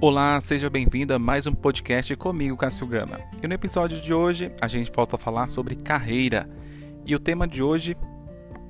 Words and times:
Olá, 0.00 0.40
seja 0.40 0.70
bem-vindo 0.70 1.12
a 1.12 1.18
mais 1.18 1.48
um 1.48 1.52
podcast 1.52 2.14
comigo, 2.14 2.56
Cássio 2.56 2.86
Gama. 2.86 3.18
E 3.42 3.48
no 3.48 3.54
episódio 3.54 4.00
de 4.00 4.14
hoje 4.14 4.52
a 4.60 4.68
gente 4.68 4.92
volta 4.92 5.16
a 5.16 5.18
falar 5.18 5.48
sobre 5.48 5.74
carreira. 5.74 6.48
E 7.04 7.16
o 7.16 7.18
tema 7.18 7.48
de 7.48 7.60
hoje, 7.60 7.96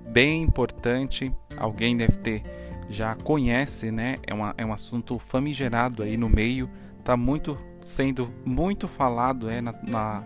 bem 0.08 0.42
importante, 0.42 1.30
alguém 1.58 1.94
deve 1.94 2.16
ter 2.16 2.42
já 2.88 3.14
conhece, 3.14 3.90
né? 3.90 4.16
É, 4.26 4.32
uma, 4.32 4.54
é 4.56 4.64
um 4.64 4.72
assunto 4.72 5.18
famigerado 5.18 6.02
aí 6.02 6.16
no 6.16 6.30
meio, 6.30 6.70
tá 7.04 7.14
muito 7.14 7.58
sendo 7.82 8.32
muito 8.42 8.88
falado 8.88 9.50
é, 9.50 9.60
na, 9.60 9.74
na 9.86 10.24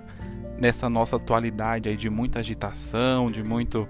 nessa 0.56 0.88
nossa 0.88 1.16
atualidade 1.16 1.88
aí 1.88 1.96
de 1.96 2.08
muita 2.08 2.38
agitação, 2.38 3.28
de 3.28 3.42
muito 3.42 3.88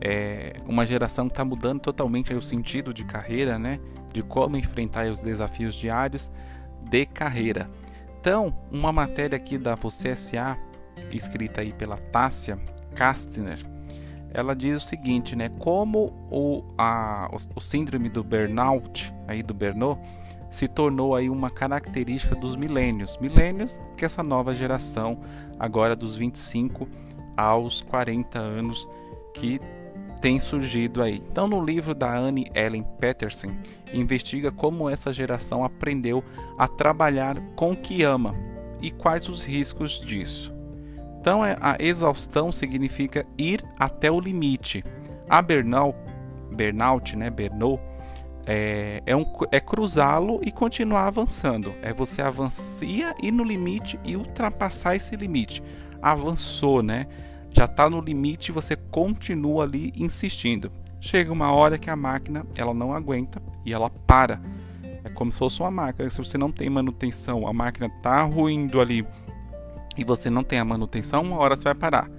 é, 0.00 0.54
uma 0.66 0.86
geração 0.86 1.28
que 1.28 1.32
está 1.32 1.44
mudando 1.44 1.80
totalmente 1.80 2.32
o 2.32 2.40
sentido 2.40 2.94
de 2.94 3.04
carreira, 3.04 3.58
né? 3.58 3.78
De 4.16 4.22
como 4.22 4.56
enfrentar 4.56 5.10
os 5.10 5.20
desafios 5.20 5.74
diários 5.74 6.32
de 6.88 7.04
carreira. 7.04 7.68
Então, 8.18 8.56
uma 8.72 8.90
matéria 8.90 9.36
aqui 9.36 9.58
da 9.58 9.74
Você 9.74 10.16
SA, 10.16 10.56
escrita 11.12 11.60
aí 11.60 11.74
pela 11.74 11.98
Tássia 11.98 12.58
Kastner, 12.94 13.58
ela 14.32 14.56
diz 14.56 14.82
o 14.82 14.88
seguinte, 14.88 15.36
né? 15.36 15.50
Como 15.58 16.14
o, 16.30 16.64
a, 16.78 17.30
o, 17.54 17.60
síndrome 17.60 18.08
do 18.08 18.24
burnout, 18.24 19.12
aí 19.28 19.42
do 19.42 19.52
Bernot, 19.52 20.00
se 20.48 20.66
tornou 20.66 21.14
aí 21.14 21.28
uma 21.28 21.50
característica 21.50 22.34
dos 22.34 22.56
milênios. 22.56 23.18
Milênios, 23.18 23.78
que 23.98 24.04
é 24.04 24.06
essa 24.06 24.22
nova 24.22 24.54
geração, 24.54 25.20
agora 25.58 25.94
dos 25.94 26.16
25 26.16 26.88
aos 27.36 27.82
40 27.82 28.38
anos, 28.38 28.88
que 29.34 29.60
tem 30.20 30.40
surgido 30.40 31.02
aí. 31.02 31.22
Então, 31.30 31.46
no 31.46 31.64
livro 31.64 31.94
da 31.94 32.14
Anne 32.14 32.50
Ellen 32.54 32.84
Peterson, 32.98 33.54
investiga 33.92 34.50
como 34.50 34.88
essa 34.88 35.12
geração 35.12 35.64
aprendeu 35.64 36.24
a 36.58 36.66
trabalhar 36.66 37.36
com 37.54 37.72
o 37.72 37.76
que 37.76 38.02
ama 38.02 38.34
e 38.80 38.90
quais 38.90 39.28
os 39.28 39.44
riscos 39.44 40.00
disso. 40.00 40.54
Então, 41.20 41.44
é, 41.44 41.56
a 41.60 41.76
exaustão 41.78 42.52
significa 42.52 43.26
ir 43.36 43.64
até 43.78 44.10
o 44.10 44.20
limite. 44.20 44.84
A 45.28 45.42
burnout, 45.42 45.98
burnout 46.52 47.16
né, 47.16 47.30
burnout, 47.30 47.82
é, 48.46 49.02
é, 49.04 49.16
um, 49.16 49.26
é 49.50 49.58
cruzá-lo 49.58 50.40
e 50.42 50.52
continuar 50.52 51.08
avançando. 51.08 51.74
É 51.82 51.92
você 51.92 52.22
avancia 52.22 53.14
e 53.20 53.32
no 53.32 53.42
limite 53.42 53.98
e 54.04 54.16
ultrapassar 54.16 54.94
esse 54.94 55.16
limite. 55.16 55.62
Avançou, 56.00 56.82
né? 56.82 57.08
Já 57.56 57.64
está 57.64 57.88
no 57.88 58.02
limite, 58.02 58.52
você 58.52 58.76
continua 58.76 59.64
ali 59.64 59.90
insistindo. 59.96 60.70
Chega 61.00 61.32
uma 61.32 61.50
hora 61.52 61.78
que 61.78 61.88
a 61.88 61.96
máquina 61.96 62.44
ela 62.54 62.74
não 62.74 62.92
aguenta 62.92 63.40
e 63.64 63.72
ela 63.72 63.88
para. 63.88 64.42
É 65.02 65.08
como 65.08 65.32
se 65.32 65.38
fosse 65.38 65.60
uma 65.60 65.70
máquina. 65.70 66.10
Se 66.10 66.18
você 66.18 66.36
não 66.36 66.52
tem 66.52 66.68
manutenção, 66.68 67.48
a 67.48 67.54
máquina 67.54 67.86
está 67.86 68.20
ruindo 68.24 68.78
ali 68.78 69.06
e 69.96 70.04
você 70.04 70.28
não 70.28 70.44
tem 70.44 70.58
a 70.58 70.66
manutenção, 70.66 71.22
uma 71.22 71.38
hora 71.38 71.56
você 71.56 71.64
vai 71.64 71.74
parar. 71.74 72.10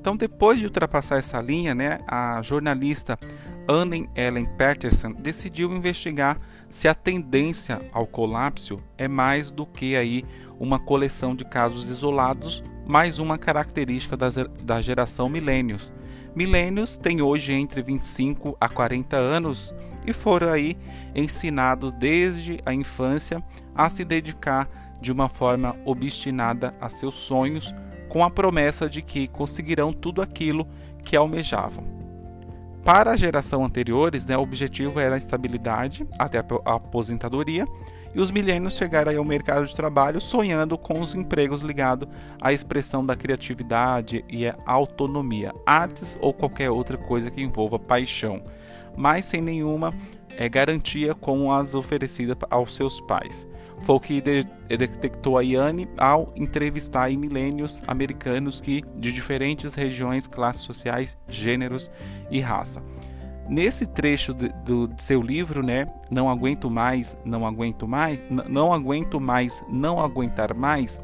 Então, 0.00 0.16
depois 0.16 0.58
de 0.58 0.64
ultrapassar 0.64 1.18
essa 1.18 1.38
linha, 1.42 1.74
né, 1.74 1.98
a 2.06 2.40
jornalista 2.40 3.18
Anne 3.68 4.08
Ellen 4.14 4.46
Peterson 4.56 5.12
decidiu 5.12 5.72
investigar 5.72 6.38
se 6.68 6.86
a 6.88 6.94
tendência 6.94 7.80
ao 7.92 8.06
colapso 8.06 8.78
é 8.96 9.08
mais 9.08 9.50
do 9.50 9.66
que 9.66 9.96
aí 9.96 10.24
uma 10.58 10.78
coleção 10.78 11.34
de 11.34 11.44
casos 11.44 11.88
isolados, 11.90 12.62
mais 12.86 13.18
uma 13.18 13.36
característica 13.36 14.16
da 14.16 14.80
geração 14.80 15.28
milênios. 15.28 15.92
Milênios 16.34 16.96
têm 16.96 17.20
hoje 17.22 17.52
entre 17.52 17.82
25 17.82 18.56
a 18.60 18.68
40 18.68 19.16
anos 19.16 19.74
e 20.06 20.12
foram 20.12 20.50
aí 20.50 20.76
ensinados 21.14 21.92
desde 21.94 22.60
a 22.64 22.72
infância 22.72 23.42
a 23.74 23.88
se 23.88 24.04
dedicar 24.04 24.68
de 25.00 25.10
uma 25.10 25.28
forma 25.28 25.74
obstinada 25.84 26.74
a 26.80 26.88
seus 26.88 27.14
sonhos, 27.14 27.74
com 28.08 28.22
a 28.22 28.30
promessa 28.30 28.88
de 28.88 29.02
que 29.02 29.26
conseguirão 29.28 29.92
tudo 29.92 30.22
aquilo 30.22 30.66
que 31.02 31.16
almejavam. 31.16 32.05
Para 32.86 33.10
a 33.10 33.16
geração 33.16 33.64
anteriores, 33.64 34.24
né, 34.26 34.38
o 34.38 34.42
objetivo 34.42 35.00
era 35.00 35.16
a 35.16 35.18
estabilidade 35.18 36.06
até 36.16 36.38
a 36.38 36.74
aposentadoria, 36.74 37.66
e 38.14 38.20
os 38.20 38.30
milênios 38.30 38.76
chegaram 38.76 39.18
ao 39.18 39.24
mercado 39.24 39.66
de 39.66 39.74
trabalho 39.74 40.20
sonhando 40.20 40.78
com 40.78 41.00
os 41.00 41.12
empregos 41.12 41.62
ligados 41.62 42.08
à 42.40 42.52
expressão 42.52 43.04
da 43.04 43.16
criatividade 43.16 44.24
e 44.30 44.46
à 44.46 44.54
autonomia, 44.64 45.52
artes 45.66 46.16
ou 46.22 46.32
qualquer 46.32 46.70
outra 46.70 46.96
coisa 46.96 47.28
que 47.28 47.42
envolva 47.42 47.76
paixão, 47.76 48.40
mas 48.96 49.24
sem 49.24 49.40
nenhuma 49.40 49.92
é, 50.36 50.48
garantia 50.48 51.14
como 51.14 51.52
as 51.52 51.74
oferecidas 51.74 52.36
aos 52.50 52.74
seus 52.74 53.00
pais. 53.00 53.46
Foi 53.82 53.96
o 53.96 54.00
que 54.00 54.22
detectou 54.68 55.38
a 55.38 55.42
Yane 55.42 55.88
ao 55.98 56.32
entrevistar 56.34 57.10
milênios 57.10 57.82
americanos 57.86 58.60
que 58.60 58.82
de 58.96 59.12
diferentes 59.12 59.74
regiões, 59.74 60.26
classes 60.26 60.62
sociais, 60.62 61.16
gêneros 61.28 61.90
e 62.30 62.40
raça. 62.40 62.82
Nesse 63.48 63.86
trecho 63.86 64.34
do, 64.34 64.88
do 64.88 65.00
seu 65.00 65.22
livro, 65.22 65.62
né, 65.62 65.86
não 66.10 66.28
aguento 66.28 66.68
mais, 66.68 67.16
não 67.24 67.46
aguento 67.46 67.86
mais, 67.86 68.18
não 68.28 68.72
aguento 68.72 69.20
mais, 69.20 69.64
não 69.68 70.00
aguentar 70.00 70.52
mais, 70.52 70.98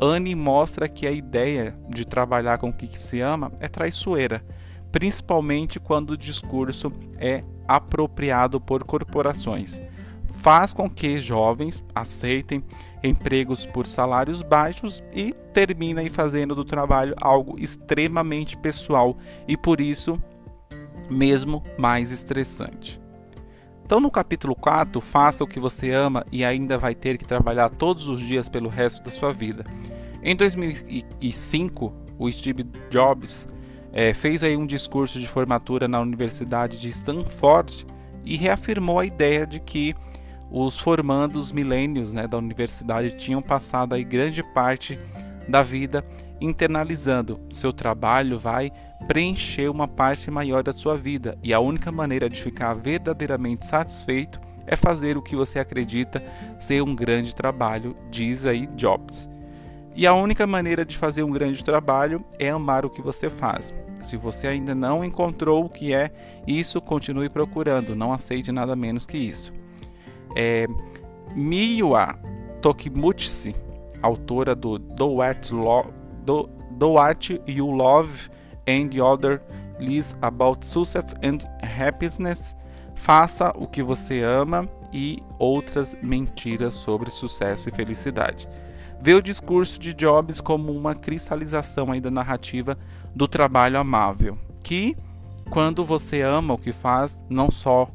Anne 0.00 0.34
mostra 0.34 0.88
que 0.88 1.06
a 1.06 1.12
ideia 1.12 1.76
de 1.88 2.06
trabalhar 2.06 2.58
com 2.58 2.70
o 2.70 2.72
que 2.72 2.88
se 3.00 3.20
ama 3.20 3.52
é 3.60 3.68
traiçoeira, 3.68 4.42
principalmente 4.90 5.78
quando 5.78 6.10
o 6.10 6.16
discurso 6.16 6.90
é 7.18 7.44
apropriado 7.66 8.60
por 8.60 8.84
corporações 8.84 9.80
faz 10.42 10.72
com 10.72 10.90
que 10.90 11.20
jovens 11.20 11.80
aceitem 11.94 12.64
empregos 13.02 13.64
por 13.64 13.86
salários 13.86 14.42
baixos 14.42 15.02
e 15.14 15.32
terminem 15.52 16.10
fazendo 16.10 16.52
do 16.52 16.64
trabalho 16.64 17.14
algo 17.20 17.56
extremamente 17.60 18.56
pessoal 18.56 19.16
e 19.46 19.56
por 19.56 19.80
isso 19.80 20.20
mesmo 21.08 21.62
mais 21.78 22.10
estressante. 22.10 23.00
Então, 23.84 24.00
no 24.00 24.10
capítulo 24.10 24.56
4, 24.56 25.00
faça 25.00 25.44
o 25.44 25.46
que 25.46 25.60
você 25.60 25.92
ama 25.92 26.24
e 26.32 26.44
ainda 26.44 26.76
vai 26.76 26.94
ter 26.94 27.18
que 27.18 27.24
trabalhar 27.24 27.68
todos 27.70 28.08
os 28.08 28.20
dias 28.20 28.48
pelo 28.48 28.68
resto 28.68 29.04
da 29.04 29.12
sua 29.12 29.32
vida. 29.32 29.64
Em 30.24 30.34
2005, 30.34 31.92
o 32.18 32.32
Steve 32.32 32.64
Jobs 32.90 33.46
é, 33.92 34.14
fez 34.14 34.42
aí 34.42 34.56
um 34.56 34.66
discurso 34.66 35.20
de 35.20 35.28
formatura 35.28 35.86
na 35.86 36.00
Universidade 36.00 36.80
de 36.80 36.88
Stanford 36.88 37.86
e 38.24 38.36
reafirmou 38.36 38.98
a 38.98 39.06
ideia 39.06 39.46
de 39.46 39.60
que 39.60 39.94
os 40.50 40.78
formandos 40.78 41.52
milênios 41.52 42.12
né, 42.12 42.26
da 42.26 42.38
universidade 42.38 43.16
tinham 43.16 43.42
passado 43.42 43.94
aí 43.94 44.04
grande 44.04 44.42
parte 44.42 44.98
da 45.48 45.62
vida 45.62 46.04
internalizando 46.40 47.40
seu 47.50 47.72
trabalho 47.72 48.38
vai 48.38 48.70
preencher 49.06 49.68
uma 49.68 49.86
parte 49.86 50.30
maior 50.30 50.62
da 50.62 50.72
sua 50.72 50.96
vida 50.96 51.38
e 51.42 51.52
a 51.52 51.60
única 51.60 51.92
maneira 51.92 52.28
de 52.28 52.40
ficar 52.40 52.74
verdadeiramente 52.74 53.66
satisfeito 53.66 54.40
é 54.66 54.76
fazer 54.76 55.16
o 55.16 55.22
que 55.22 55.36
você 55.36 55.58
acredita 55.58 56.22
ser 56.58 56.82
um 56.82 56.94
grande 56.94 57.34
trabalho, 57.34 57.96
diz 58.10 58.46
aí 58.46 58.66
Jobs. 58.76 59.28
E 59.94 60.06
a 60.06 60.14
única 60.14 60.46
maneira 60.46 60.84
de 60.84 60.96
fazer 60.96 61.22
um 61.22 61.30
grande 61.30 61.62
trabalho 61.62 62.24
é 62.38 62.48
amar 62.48 62.86
o 62.86 62.90
que 62.90 63.02
você 63.02 63.28
faz. 63.28 63.74
Se 64.02 64.16
você 64.16 64.46
ainda 64.46 64.74
não 64.74 65.04
encontrou 65.04 65.64
o 65.64 65.68
que 65.68 65.94
é 65.94 66.10
isso, 66.46 66.80
continue 66.80 67.28
procurando, 67.28 67.94
não 67.94 68.12
aceite 68.12 68.50
nada 68.50 68.74
menos 68.74 69.06
que 69.06 69.18
isso 69.18 69.52
é 70.34 70.66
Miwa 71.34 72.18
autora 74.02 74.54
do, 74.54 74.78
do 74.78 75.06
What 76.92 77.40
You 77.46 77.70
Love 77.70 78.30
and 78.66 79.02
Other 79.02 79.42
Lies 79.78 80.16
About 80.20 80.66
Success 80.66 81.14
and 81.22 81.38
Happiness, 81.62 82.56
Faça 82.94 83.52
o 83.56 83.66
que 83.66 83.82
você 83.82 84.22
ama 84.22 84.68
e 84.92 85.18
outras 85.38 85.96
mentiras 86.02 86.74
sobre 86.74 87.10
sucesso 87.10 87.68
e 87.68 87.72
felicidade. 87.72 88.46
Vê 89.02 89.14
o 89.14 89.20
discurso 89.20 89.80
de 89.80 89.92
Jobs 89.92 90.40
como 90.40 90.70
uma 90.70 90.94
cristalização 90.94 91.90
aí 91.90 92.00
da 92.00 92.08
narrativa 92.08 92.78
do 93.12 93.26
trabalho 93.26 93.76
amável, 93.76 94.38
que 94.62 94.96
quando 95.50 95.84
você 95.84 96.22
ama 96.22 96.54
o 96.54 96.58
que 96.58 96.72
faz, 96.72 97.20
não 97.28 97.50
só 97.50 97.90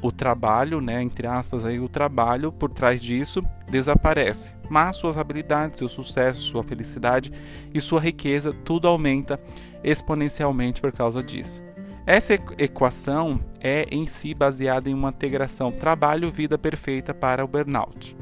o 0.00 0.12
trabalho, 0.12 0.80
né, 0.80 1.02
entre 1.02 1.26
aspas, 1.26 1.64
aí, 1.64 1.80
o 1.80 1.88
trabalho 1.88 2.52
por 2.52 2.70
trás 2.70 3.00
disso 3.00 3.42
desaparece, 3.68 4.52
mas 4.70 4.94
suas 4.94 5.18
habilidades, 5.18 5.78
seu 5.78 5.88
sucesso, 5.88 6.40
sua 6.40 6.62
felicidade 6.62 7.32
e 7.74 7.80
sua 7.80 8.00
riqueza, 8.00 8.52
tudo 8.52 8.86
aumenta 8.86 9.40
exponencialmente 9.82 10.80
por 10.80 10.92
causa 10.92 11.24
disso. 11.24 11.60
Essa 12.06 12.34
equação 12.56 13.40
é 13.60 13.84
em 13.90 14.06
si 14.06 14.32
baseada 14.32 14.88
em 14.88 14.94
uma 14.94 15.08
integração 15.08 15.72
trabalho-vida 15.72 16.56
perfeita 16.56 17.12
para 17.12 17.44
o 17.44 17.48
burnout. 17.48 18.16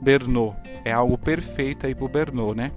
Bernot 0.00 0.56
é 0.84 0.92
algo 0.92 1.16
perfeito 1.18 1.86
aí 1.86 1.94
para 1.94 2.04
o 2.04 2.08
Bernot, 2.08 2.56
né? 2.56 2.72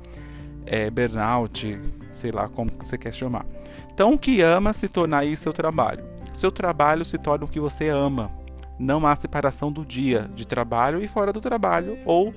É 0.65 0.89
burnout, 0.89 1.79
sei 2.09 2.31
lá 2.31 2.47
como 2.47 2.69
você 2.79 2.97
quer 2.97 3.13
chamar. 3.13 3.45
Então, 3.93 4.13
o 4.13 4.19
que 4.19 4.41
ama 4.41 4.71
se 4.73 4.87
tornar 4.87 5.25
isso 5.25 5.43
seu 5.43 5.53
trabalho 5.53 6.03
seu 6.39 6.51
trabalho 6.51 7.03
se 7.03 7.17
torna 7.17 7.45
o 7.45 7.47
que 7.47 7.59
você 7.59 7.89
ama. 7.89 8.31
não 8.79 9.05
há 9.05 9.13
separação 9.13 9.69
do 9.69 9.85
dia 9.85 10.29
de 10.33 10.47
trabalho 10.47 11.03
e 11.03 11.07
fora 11.07 11.33
do 11.33 11.41
trabalho 11.41 11.97
ou 12.05 12.33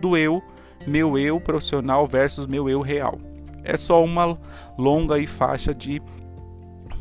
do 0.00 0.16
eu, 0.16 0.40
meu 0.86 1.18
eu 1.18 1.40
profissional 1.40 2.06
versus 2.06 2.46
meu 2.46 2.68
eu 2.68 2.80
real. 2.80 3.18
É 3.64 3.76
só 3.76 4.04
uma 4.04 4.38
longa 4.78 5.18
e 5.18 5.26
faixa 5.26 5.74
de 5.74 6.00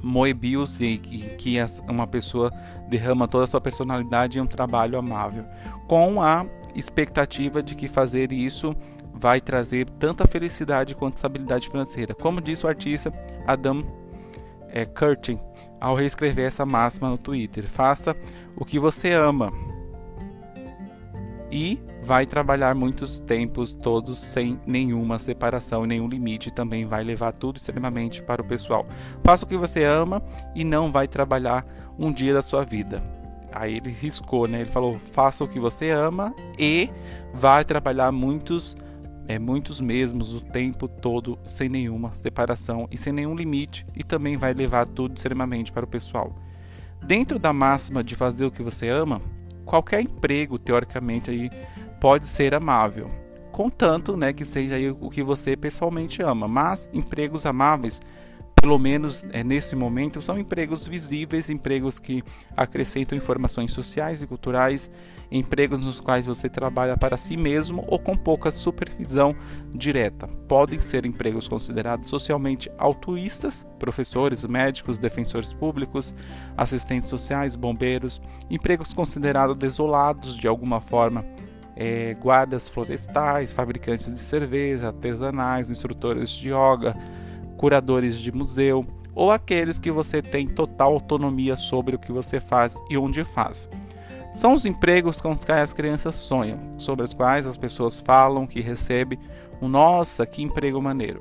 Moebius 0.02 0.80
em 0.82 0.98
que, 0.98 1.20
que 1.36 1.58
uma 1.88 2.08
pessoa 2.08 2.52
derrama 2.88 3.28
toda 3.28 3.44
a 3.44 3.48
sua 3.48 3.62
personalidade 3.62 4.38
em 4.38 4.42
um 4.42 4.48
trabalho 4.48 4.98
amável, 4.98 5.46
com 5.88 6.22
a 6.22 6.46
expectativa 6.76 7.62
de 7.62 7.76
que 7.76 7.88
fazer 7.88 8.32
isso 8.32 8.76
vai 9.14 9.42
trazer 9.42 9.90
tanta 9.90 10.26
felicidade 10.26 10.96
quanto 10.96 11.16
estabilidade 11.16 11.70
financeira. 11.70 12.14
Como 12.14 12.42
disse 12.42 12.66
o 12.66 12.70
artista 12.70 13.14
Adam 13.46 13.84
é, 14.70 14.86
Curtin 14.86 15.40
ao 15.80 15.96
reescrever 15.96 16.46
essa 16.46 16.66
máxima 16.66 17.10
no 17.10 17.18
Twitter: 17.18 17.66
faça 17.66 18.16
o 18.56 18.64
que 18.64 18.80
você 18.80 19.12
ama 19.12 19.52
e 21.52 21.82
vai 22.04 22.26
trabalhar 22.26 22.76
muitos 22.76 23.20
tempos 23.20 23.74
todos 23.74 24.20
sem 24.20 24.60
nenhuma 24.66 25.18
separação 25.20 25.84
e 25.84 25.88
nenhum 25.88 26.08
limite. 26.08 26.52
Também 26.52 26.86
vai 26.86 27.04
levar 27.04 27.34
tudo 27.34 27.58
extremamente 27.58 28.22
para 28.22 28.42
o 28.42 28.46
pessoal. 28.46 28.86
Faça 29.24 29.46
o 29.46 29.48
que 29.48 29.58
você 29.58 29.84
ama 29.84 30.22
e 30.56 30.64
não 30.64 30.92
vai 30.92 31.08
trabalhar 31.08 31.66
um 31.98 32.12
dia 32.12 32.34
da 32.34 32.42
sua 32.42 32.64
vida. 32.64 33.02
Aí 33.52 33.78
ele 33.78 33.90
riscou, 33.90 34.48
né? 34.48 34.62
Ele 34.62 34.70
falou: 34.70 35.00
faça 35.12 35.44
o 35.44 35.48
que 35.48 35.60
você 35.60 35.90
ama 35.90 36.34
e 36.58 36.90
vai 37.34 37.64
trabalhar 37.64 38.12
muitos 38.12 38.76
é 39.28 39.38
muitos 39.38 39.80
mesmos 39.80 40.34
o 40.34 40.42
tempo 40.42 40.88
todo 40.88 41.38
sem 41.46 41.70
nenhuma 41.70 42.16
separação 42.16 42.88
e 42.90 42.98
sem 42.98 43.14
nenhum 43.14 43.36
limite 43.36 43.86
e 43.96 44.04
também 44.04 44.38
vai 44.38 44.56
levar 44.56 44.88
tudo 44.88 45.16
extremamente 45.16 45.72
para 45.72 45.86
o 45.86 45.88
pessoal. 45.88 46.36
Dentro 47.04 47.38
da 47.38 47.54
máxima 47.54 48.04
de 48.04 48.16
fazer 48.16 48.46
o 48.46 48.52
que 48.52 48.64
você 48.64 48.90
ama, 48.90 49.22
qualquer 49.70 50.02
emprego 50.02 50.58
teoricamente 50.58 51.30
aí 51.30 51.48
pode 52.02 52.28
ser 52.28 52.56
amável, 52.56 53.08
contanto, 53.52 54.18
né, 54.18 54.34
que 54.34 54.44
seja 54.44 54.74
aí 54.76 54.90
o 54.90 55.10
que 55.12 55.22
você 55.22 55.56
pessoalmente 55.56 56.24
ama. 56.24 56.48
Mas 56.48 56.90
empregos 56.92 57.46
amáveis 57.46 58.02
pelo 58.62 58.78
menos 58.78 59.26
é, 59.32 59.44
nesse 59.44 59.76
momento, 59.76 60.22
são 60.22 60.38
empregos 60.38 60.88
visíveis, 60.88 61.50
empregos 61.50 61.98
que 61.98 62.24
acrescentam 62.56 63.18
informações 63.18 63.72
sociais 63.72 64.22
e 64.22 64.28
culturais, 64.28 64.92
empregos 65.32 65.82
nos 65.82 66.00
quais 66.00 66.26
você 66.26 66.50
trabalha 66.50 66.98
para 66.98 67.16
si 67.16 67.38
mesmo 67.38 67.86
ou 67.88 68.00
com 68.00 68.18
pouca 68.18 68.52
supervisão 68.52 69.36
direta. 69.74 70.28
Podem 70.48 70.80
ser 70.80 71.06
empregos 71.06 71.48
considerados 71.48 72.10
socialmente 72.10 72.70
altruístas, 72.78 73.66
professores, 73.78 74.46
médicos, 74.46 75.00
defensores 75.00 75.54
públicos, 75.54 76.14
assistentes 76.58 77.10
sociais, 77.10 77.56
bombeiros, 77.56 78.22
empregos 78.50 78.94
considerados 78.94 79.58
desolados 79.58 80.36
de 80.36 80.48
alguma 80.48 80.82
forma. 80.82 81.26
É, 81.82 82.14
guardas 82.16 82.68
florestais, 82.68 83.54
fabricantes 83.54 84.12
de 84.12 84.20
cerveja, 84.20 84.88
artesanais, 84.88 85.72
instrutores 85.72 86.30
de 86.32 86.50
yoga, 86.50 86.94
curadores 87.60 88.18
de 88.18 88.32
museu 88.32 88.86
ou 89.14 89.34
aqueles 89.34 89.78
que 89.78 89.92
você 89.92 90.22
tem 90.22 90.48
total 90.48 90.94
autonomia 90.94 91.58
sobre 91.58 91.94
o 91.94 92.00
que 92.00 92.10
você 92.10 92.40
faz 92.40 92.82
e 92.90 92.98
onde 92.98 93.26
faz. 93.26 93.68
São 94.32 94.54
os 94.54 94.66
empregos 94.66 95.20
com 95.20 95.32
os 95.32 95.44
quais 95.44 95.64
as 95.64 95.74
crianças 95.74 96.16
sonham, 96.16 96.58
sobre 96.78 97.04
os 97.04 97.14
quais 97.14 97.46
as 97.46 97.58
pessoas 97.58 98.00
falam 98.00 98.48
que 98.48 98.62
recebe 98.62 99.20
um 99.62 99.68
nossa, 99.68 100.26
que 100.26 100.42
emprego 100.42 100.82
maneiro. 100.82 101.20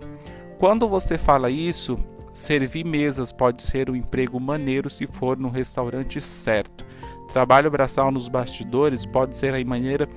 Quando 0.60 0.88
você 0.88 1.18
fala 1.18 1.50
isso, 1.50 1.98
servir 2.32 2.84
mesas 2.84 3.32
pode 3.32 3.60
ser 3.60 3.90
um 3.90 3.96
emprego 3.96 4.38
maneiro 4.38 4.88
se 4.88 5.08
for 5.08 5.36
no 5.36 5.48
restaurante 5.48 6.20
certo. 6.20 6.86
Trabalho 7.32 7.68
braçal 7.68 8.12
nos 8.12 8.28
bastidores 8.28 9.04
pode 9.04 9.36
ser 9.36 9.54
a 9.54 9.64
maneira 9.64 10.08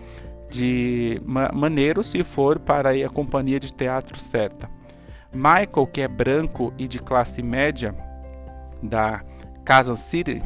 de 0.52 1.20
maneiro 1.52 2.04
se 2.04 2.24
for 2.24 2.60
para 2.60 2.92
a 2.92 3.10
companhia 3.10 3.60
de 3.60 3.74
teatro 3.74 4.20
certa. 4.20 4.70
Michael, 5.34 5.88
que 5.88 6.02
é 6.02 6.08
branco 6.08 6.74
e 6.78 6.88
de 6.88 7.00
classe 7.00 7.42
média 7.42 7.96
da 8.82 9.24
Kansas 9.64 10.00
City, 10.00 10.42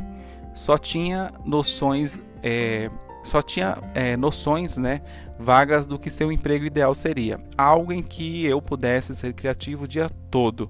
só 0.54 0.78
tinha 0.78 1.32
noções, 1.44 2.20
é, 2.44 2.88
só 3.24 3.42
tinha 3.42 3.78
é, 3.94 4.16
noções, 4.16 4.78
né, 4.78 5.02
vagas 5.40 5.86
do 5.86 6.00
que 6.00 6.10
seu 6.10 6.32
emprego 6.32 6.66
ideal 6.66 6.94
seria, 6.94 7.40
algo 7.58 7.92
em 7.92 8.02
que 8.02 8.46
eu 8.46 8.62
pudesse 8.62 9.16
ser 9.16 9.34
criativo 9.34 9.86
o 9.86 9.88
dia 9.88 10.10
todo. 10.30 10.70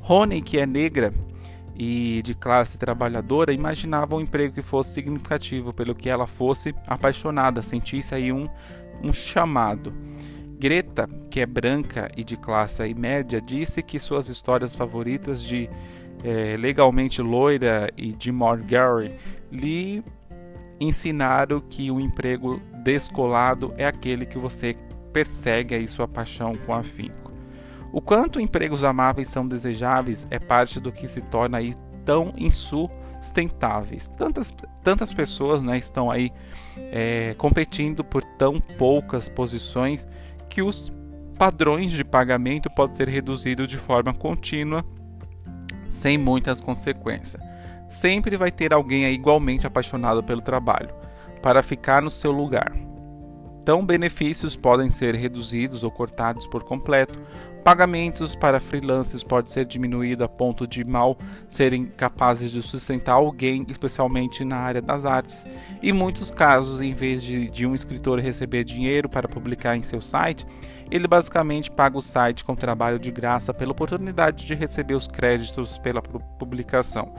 Rony, 0.00 0.42
que 0.42 0.58
é 0.58 0.66
negra 0.66 1.12
e 1.76 2.20
de 2.24 2.34
classe 2.34 2.76
trabalhadora, 2.76 3.52
imaginava 3.52 4.16
um 4.16 4.20
emprego 4.20 4.54
que 4.54 4.62
fosse 4.62 4.90
significativo, 4.90 5.72
pelo 5.72 5.94
que 5.94 6.08
ela 6.08 6.26
fosse 6.26 6.74
apaixonada, 6.86 7.62
sentisse 7.62 8.14
aí 8.14 8.32
um, 8.32 8.48
um 9.02 9.12
chamado. 9.12 9.94
Greta, 10.62 11.08
que 11.28 11.40
é 11.40 11.46
branca 11.46 12.08
e 12.16 12.22
de 12.22 12.36
classe 12.36 12.94
média, 12.94 13.40
disse 13.40 13.82
que 13.82 13.98
suas 13.98 14.28
histórias 14.28 14.76
favoritas 14.76 15.42
de 15.42 15.68
é, 16.22 16.56
Legalmente 16.56 17.20
Loira 17.20 17.90
e 17.96 18.12
de 18.12 18.30
Morgary 18.30 19.16
lhe 19.50 20.04
ensinaram 20.78 21.60
que 21.60 21.90
o 21.90 21.98
emprego 21.98 22.62
descolado 22.84 23.74
é 23.76 23.84
aquele 23.84 24.24
que 24.24 24.38
você 24.38 24.76
persegue 25.12 25.74
aí 25.74 25.88
sua 25.88 26.06
paixão 26.06 26.52
com 26.64 26.72
afinco. 26.72 27.32
O 27.92 28.00
quanto 28.00 28.38
empregos 28.38 28.84
amáveis 28.84 29.32
são 29.32 29.48
desejáveis 29.48 30.28
é 30.30 30.38
parte 30.38 30.78
do 30.78 30.92
que 30.92 31.08
se 31.08 31.22
torna 31.22 31.58
aí 31.58 31.74
tão 32.04 32.32
insustentáveis. 32.36 34.08
Tantas, 34.16 34.54
tantas 34.84 35.12
pessoas 35.12 35.60
né, 35.60 35.76
estão 35.76 36.08
aí 36.08 36.30
é, 36.76 37.34
competindo 37.36 38.04
por 38.04 38.22
tão 38.22 38.60
poucas 38.60 39.28
posições 39.28 40.06
que 40.52 40.60
os 40.60 40.92
padrões 41.38 41.92
de 41.92 42.04
pagamento 42.04 42.68
podem 42.68 42.94
ser 42.94 43.08
reduzidos 43.08 43.66
de 43.66 43.78
forma 43.78 44.12
contínua, 44.12 44.84
sem 45.88 46.18
muitas 46.18 46.60
consequências. 46.60 47.42
Sempre 47.88 48.36
vai 48.36 48.50
ter 48.50 48.70
alguém 48.70 49.06
igualmente 49.06 49.66
apaixonado 49.66 50.22
pelo 50.22 50.42
trabalho, 50.42 50.94
para 51.40 51.62
ficar 51.62 52.02
no 52.02 52.10
seu 52.10 52.30
lugar. 52.30 52.70
Então, 53.62 53.86
benefícios 53.86 54.54
podem 54.54 54.90
ser 54.90 55.14
reduzidos 55.14 55.82
ou 55.82 55.90
cortados 55.90 56.46
por 56.46 56.64
completo. 56.64 57.18
Pagamentos 57.64 58.34
para 58.34 58.58
freelancers 58.58 59.22
pode 59.22 59.48
ser 59.48 59.64
diminuído 59.64 60.24
a 60.24 60.28
ponto 60.28 60.66
de 60.66 60.82
mal 60.84 61.16
serem 61.46 61.86
capazes 61.86 62.50
de 62.50 62.60
sustentar 62.60 63.12
alguém, 63.12 63.64
especialmente 63.68 64.44
na 64.44 64.56
área 64.56 64.82
das 64.82 65.04
artes. 65.04 65.46
Em 65.80 65.92
muitos 65.92 66.32
casos, 66.32 66.80
em 66.80 66.92
vez 66.92 67.22
de, 67.22 67.48
de 67.48 67.64
um 67.64 67.72
escritor 67.72 68.18
receber 68.18 68.64
dinheiro 68.64 69.08
para 69.08 69.28
publicar 69.28 69.76
em 69.76 69.82
seu 69.82 70.00
site, 70.00 70.44
ele 70.90 71.06
basicamente 71.06 71.70
paga 71.70 71.96
o 71.96 72.02
site 72.02 72.44
com 72.44 72.56
trabalho 72.56 72.98
de 72.98 73.12
graça 73.12 73.54
pela 73.54 73.70
oportunidade 73.70 74.44
de 74.44 74.54
receber 74.54 74.94
os 74.94 75.06
créditos 75.06 75.78
pela 75.78 76.02
publicação. 76.02 77.14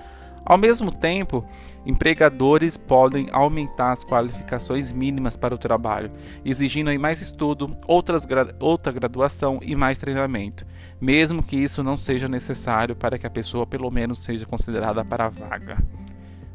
Ao 0.46 0.58
mesmo 0.58 0.92
tempo, 0.92 1.46
empregadores 1.86 2.76
podem 2.76 3.28
aumentar 3.32 3.94
as 3.94 4.04
qualificações 4.04 4.92
mínimas 4.92 5.38
para 5.38 5.56
o 5.56 5.58
trabalho, 5.58 6.12
exigindo 6.44 6.90
aí 6.90 6.98
mais 6.98 7.22
estudo, 7.22 7.78
outras, 7.88 8.28
outra 8.60 8.92
graduação 8.92 9.60
e 9.62 9.74
mais 9.74 9.98
treinamento, 9.98 10.66
mesmo 11.00 11.42
que 11.42 11.56
isso 11.56 11.82
não 11.82 11.96
seja 11.96 12.28
necessário 12.28 12.96
para 12.96 13.18
que 13.18 13.26
a 13.26 13.30
pessoa 13.30 13.66
pelo 13.66 13.90
menos 13.90 14.20
seja 14.20 14.46
considerada 14.46 15.04
para 15.06 15.26
a 15.26 15.30
vaga. 15.30 15.78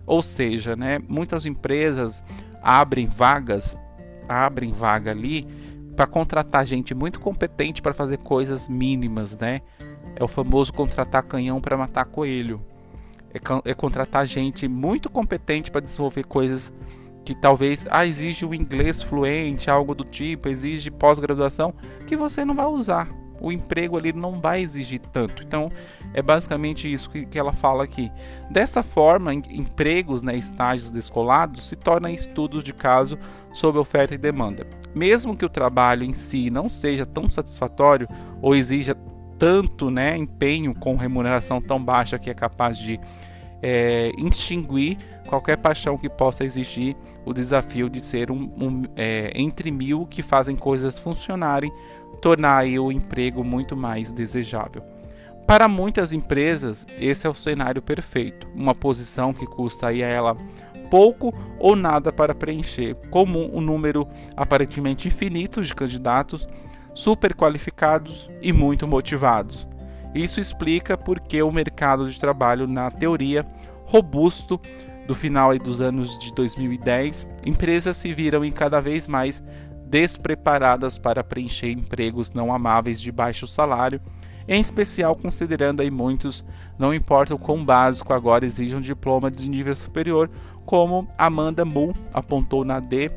Ou 0.07 0.21
seja, 0.21 0.77
né, 0.77 0.99
muitas 1.09 1.47
empresas 1.47 2.23
abrem 2.63 3.07
vagas, 3.07 3.77
abrem 4.29 4.71
vaga 4.71 5.11
ali 5.11 5.47
para 5.97 6.07
contratar 6.07 6.65
gente 6.67 6.95
muito 6.95 7.21
competente 7.21 7.81
para 7.81 7.95
fazer 7.95 8.19
coisas 8.19 8.69
mínimas, 8.69 9.37
né? 9.37 9.61
É 10.15 10.23
o 10.23 10.29
famoso 10.29 10.73
contratar 10.73 11.23
canhão 11.25 11.61
para 11.61 11.77
matar 11.77 12.05
coelho 12.05 12.63
é, 13.33 13.71
é 13.71 13.75
contratar 13.75 14.27
gente 14.27 14.67
muito 14.67 15.11
competente 15.11 15.71
para 15.71 15.81
desenvolver 15.81 16.25
coisas 16.25 16.73
que 17.25 17.35
talvez 17.35 17.85
ah, 17.91 18.07
exige 18.07 18.47
o 18.47 18.55
inglês 18.55 19.03
fluente, 19.03 19.71
algo 19.71 19.95
do 19.95 20.03
tipo, 20.03 20.49
exige 20.49 20.91
pós-graduação, 20.91 21.75
que 22.07 22.17
você 22.17 22.43
não 22.43 22.55
vai 22.55 22.65
usar. 22.65 23.07
O 23.41 23.53
emprego 23.53 23.97
ali 23.99 24.13
não 24.13 24.41
vai 24.41 24.63
exigir 24.63 25.01
tanto. 25.13 25.43
Então, 25.43 25.71
é 26.15 26.23
basicamente 26.23 26.91
isso 26.91 27.11
que, 27.11 27.27
que 27.27 27.39
ela 27.39 27.53
fala 27.53 27.85
aqui. 27.85 28.11
Dessa 28.51 28.83
forma, 28.83 29.35
em, 29.35 29.43
empregos, 29.51 30.23
né, 30.23 30.37
estágios 30.37 30.91
descolados, 30.91 31.69
se 31.69 31.77
tornam 31.77 32.11
estudos 32.11 32.65
de 32.65 32.73
caso 32.73 33.19
sobre 33.53 33.79
oferta 33.79 34.15
e 34.15 34.19
demanda. 34.19 34.67
Mesmo 34.95 35.37
que 35.37 35.45
o 35.45 35.51
trabalho 35.51 36.05
em 36.05 36.15
si 36.15 36.49
não 36.49 36.69
seja 36.69 37.05
tão 37.05 37.29
satisfatório 37.29 38.09
ou 38.41 38.57
exija 38.57 38.97
tanto 39.39 39.91
né, 39.91 40.17
empenho 40.17 40.75
com 40.75 40.97
remuneração 40.97 41.61
tão 41.61 41.83
baixa 41.83 42.19
que 42.19 42.29
é 42.29 42.35
capaz 42.35 42.77
de 42.79 42.99
é, 43.63 44.11
extinguir 44.19 44.99
qualquer 45.29 45.59
paixão 45.59 45.99
que 45.99 46.09
possa 46.09 46.45
existir, 46.45 46.97
o 47.25 47.33
desafio 47.33 47.89
de 47.91 48.01
ser 48.01 48.31
um, 48.31 48.51
um 48.59 48.83
é, 48.97 49.31
entre 49.35 49.71
mil 49.71 50.07
que 50.07 50.23
fazem 50.23 50.57
coisas 50.57 50.99
funcionarem, 50.99 51.71
tornar 52.21 52.65
o 52.65 52.91
emprego 52.91 53.45
muito 53.45 53.77
mais 53.77 54.11
desejável. 54.11 54.83
Para 55.47 55.69
muitas 55.69 56.13
empresas, 56.13 56.87
esse 56.99 57.27
é 57.27 57.31
o 57.31 57.35
cenário 57.35 57.81
perfeito, 57.81 58.47
uma 58.55 58.75
posição 58.75 59.33
que 59.33 59.47
custa 59.47 59.89
a 59.89 59.97
ela 59.97 60.37
pouco 60.91 61.35
ou 61.59 61.77
nada 61.77 62.13
para 62.13 62.35
preencher, 62.35 62.97
como 63.11 63.55
um 63.55 63.61
número 63.61 64.09
aparentemente 64.37 65.09
infinito 65.09 65.63
de 65.63 65.75
candidatos 65.75 66.49
super 66.99 67.33
qualificados 67.33 68.29
e 68.43 68.53
muito 68.53 68.89
motivados. 68.89 69.69
Isso 70.13 70.41
explica 70.41 70.99
porque 70.99 71.41
o 71.41 71.53
mercado 71.53 72.11
de 72.11 72.19
trabalho, 72.19 72.67
na 72.67 72.91
teoria, 72.91 73.47
robusto 73.85 74.61
do 75.07 75.15
final 75.15 75.57
dos 75.61 75.81
anos 75.81 76.19
de 76.19 76.35
2010, 76.35 77.25
empresas 77.47 77.97
se 77.97 78.13
viram 78.13 78.45
em 78.45 78.51
cada 78.51 78.81
vez 78.81 79.07
mais 79.07 79.41
despreparadas 79.87 80.99
para 80.99 81.23
preencher 81.23 81.71
empregos 81.71 82.33
não 82.33 82.53
amáveis 82.53 83.01
de 83.01 83.13
baixo 83.13 83.47
salário, 83.47 84.01
em 84.49 84.61
especial 84.61 85.15
considerando 85.15 85.83
aí 85.83 85.93
muitos, 85.93 86.45
não 86.77 86.93
importa 86.93 87.33
o 87.33 87.39
quão 87.39 87.65
básico 87.65 88.13
agora 88.13 88.45
exijam 88.45 88.81
um 88.81 88.83
diploma 88.83 89.31
de 89.31 89.49
nível 89.49 89.77
superior, 89.77 90.29
como 90.67 91.07
Amanda 91.17 91.65
Moore 91.65 91.97
apontou 92.13 92.65
na 92.65 92.81
The 92.81 93.09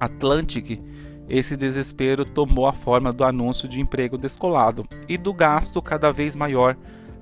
Atlantic. 0.00 0.80
Esse 1.28 1.56
desespero 1.56 2.24
tomou 2.24 2.66
a 2.66 2.72
forma 2.72 3.12
do 3.12 3.24
anúncio 3.24 3.68
de 3.68 3.80
emprego 3.80 4.16
descolado 4.16 4.86
e 5.08 5.18
do 5.18 5.34
gasto 5.34 5.82
cada 5.82 6.12
vez 6.12 6.36
maior 6.36 6.76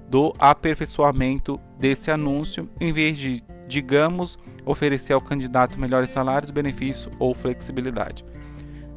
do 0.09 0.35
aperfeiçoamento 0.39 1.59
desse 1.79 2.11
anúncio, 2.11 2.69
em 2.79 2.93
vez 2.93 3.17
de, 3.17 3.43
digamos, 3.67 4.39
oferecer 4.67 5.15
ao 5.15 5.21
candidato 5.21 5.81
melhores 5.81 6.11
salários, 6.11 6.51
benefícios 6.51 7.09
ou 7.19 7.35
flexibilidade. 7.35 8.25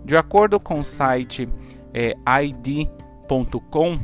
De 0.03 0.17
acordo 0.17 0.59
com 0.59 0.81
o 0.81 0.85
site 0.85 1.47
é, 1.93 2.13
ID.com, 2.43 3.99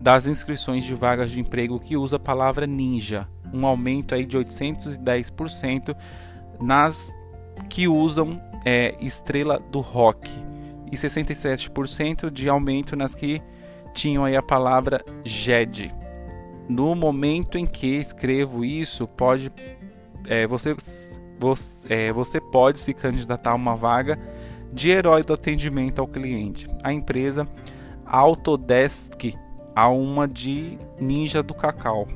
das 0.00 0.26
inscrições 0.26 0.84
de 0.84 0.94
vagas 0.94 1.30
de 1.30 1.40
emprego 1.40 1.80
que 1.80 1.96
usa 1.96 2.16
a 2.16 2.20
palavra 2.20 2.66
ninja, 2.66 3.26
um 3.52 3.66
aumento 3.66 4.14
aí 4.14 4.26
de 4.26 4.36
810% 4.36 5.96
nas 6.60 7.14
que 7.68 7.88
usam 7.88 8.40
é, 8.64 8.94
estrela 9.00 9.58
do 9.58 9.80
rock 9.80 10.30
e 10.92 10.96
67% 10.96 12.30
de 12.30 12.48
aumento 12.48 12.94
nas 12.94 13.14
que 13.14 13.40
tinham 13.94 14.24
aí 14.24 14.36
a 14.36 14.42
palavra 14.42 15.02
JED. 15.24 15.94
No 16.68 16.94
momento 16.94 17.58
em 17.58 17.66
que 17.66 17.86
escrevo 17.86 18.64
isso, 18.64 19.06
pode 19.06 19.50
é, 20.26 20.46
você, 20.46 20.74
você, 21.38 21.94
é, 21.94 22.12
você 22.12 22.40
pode 22.40 22.80
se 22.80 22.94
candidatar 22.94 23.52
a 23.52 23.54
uma 23.54 23.76
vaga 23.76 24.18
de 24.72 24.90
herói 24.90 25.22
do 25.22 25.32
atendimento 25.32 26.00
ao 26.00 26.08
cliente. 26.08 26.66
A 26.82 26.92
empresa 26.92 27.46
Autodesk 28.06 29.34
a 29.74 29.88
uma 29.88 30.28
de 30.28 30.78
Ninja 31.00 31.42
do 31.42 31.54
Cacau, 31.54 32.06